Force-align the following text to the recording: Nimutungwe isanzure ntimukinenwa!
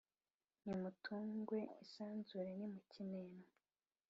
Nimutungwe 0.63 1.59
isanzure 1.83 2.49
ntimukinenwa! 2.55 3.49